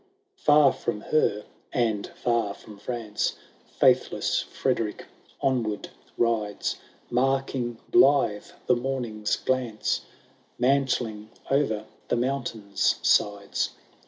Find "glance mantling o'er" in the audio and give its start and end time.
9.35-11.85